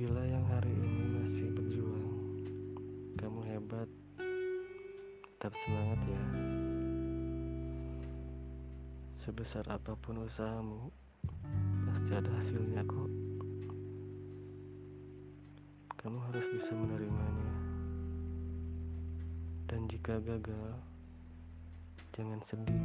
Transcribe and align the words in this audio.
Bila 0.00 0.24
yang 0.24 0.40
hari 0.48 0.72
ini 0.72 1.12
masih 1.12 1.52
berjuang, 1.52 2.16
kamu 3.20 3.44
hebat. 3.52 3.84
Tetap 5.36 5.52
semangat 5.60 6.00
ya. 6.08 6.24
Sebesar 9.20 9.68
apa 9.68 9.92
pun 10.00 10.24
usahamu, 10.24 10.88
pasti 11.84 12.16
ada 12.16 12.32
hasilnya 12.32 12.80
kok. 12.88 13.12
Kamu 16.00 16.16
harus 16.32 16.48
bisa 16.48 16.72
menerimanya. 16.72 17.52
Dan 19.68 19.84
jika 19.84 20.16
gagal, 20.24 20.80
jangan 22.16 22.40
sedih 22.48 22.84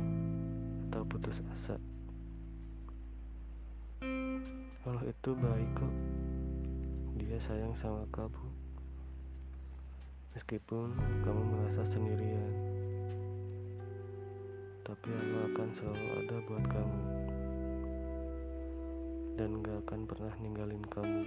atau 0.91 1.07
putus 1.07 1.39
asa. 1.55 1.79
Allah 4.83 5.03
itu 5.07 5.31
baik 5.31 5.71
kok. 5.79 6.14
Dia 7.35 7.51
sayang 7.51 7.75
sama 7.75 8.07
kamu. 8.15 8.47
Meskipun 10.39 10.95
kamu 11.19 11.41
merasa 11.51 11.83
sendirian, 11.83 12.53
tapi 14.87 15.11
Allah 15.11 15.43
akan 15.51 15.69
selalu 15.75 16.05
ada 16.15 16.37
buat 16.47 16.63
kamu 16.63 17.01
dan 19.35 19.49
gak 19.67 19.83
akan 19.83 19.99
pernah 20.07 20.31
ninggalin 20.39 20.79
kamu. 20.87 21.23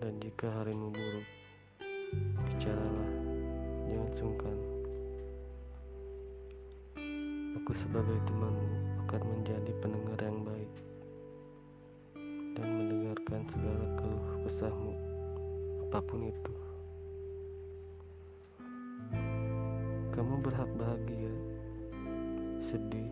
Dan 0.00 0.12
jika 0.24 0.48
harimu 0.56 0.88
buruk, 0.88 1.28
bicaralah, 2.48 3.12
jangan 3.92 4.12
sungkan. 4.16 4.58
Aku 7.60 7.72
sebagai 7.76 8.16
temanmu 8.24 9.04
akan 9.04 9.22
menjadi 9.36 9.72
pendengar 9.84 10.16
yang 10.24 10.40
baik 10.48 10.72
segala 13.50 13.82
keluh 13.98 14.26
kesahmu, 14.46 14.94
apa 15.90 15.98
pun 16.06 16.22
itu. 16.30 16.54
Kamu 20.14 20.38
berhak 20.38 20.70
bahagia, 20.78 21.34
sedih, 22.62 23.10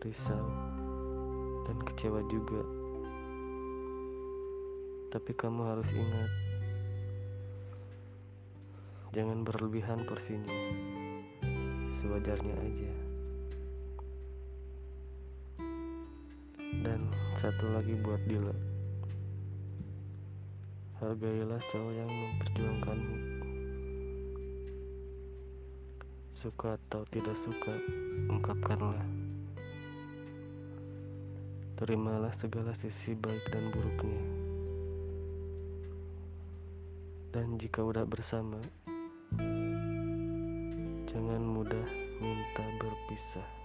risau, 0.00 0.48
dan 1.68 1.76
kecewa 1.84 2.24
juga. 2.32 2.64
Tapi 5.12 5.30
kamu 5.36 5.60
harus 5.68 5.88
ingat, 5.92 6.30
jangan 9.12 9.44
berlebihan 9.44 10.00
porsinya, 10.08 10.56
sewajarnya 12.00 12.56
aja. 12.56 12.92
Dan 16.84 17.08
satu 17.38 17.70
lagi 17.70 17.94
buat 18.00 18.20
Dila, 18.26 18.73
hargailah 21.04 21.60
cowok 21.68 21.92
yang 21.92 22.08
memperjuangkanmu. 22.08 23.16
Suka 26.40 26.80
atau 26.80 27.04
tidak 27.12 27.36
suka, 27.36 27.76
ungkapkanlah. 28.32 29.04
Terimalah 31.76 32.32
segala 32.32 32.72
sisi 32.72 33.12
baik 33.12 33.44
dan 33.52 33.68
buruknya. 33.68 34.24
Dan 37.36 37.60
jika 37.60 37.84
udah 37.84 38.08
bersama, 38.08 38.62
jangan 41.04 41.42
mudah 41.44 41.88
minta 42.22 42.64
berpisah. 42.80 43.63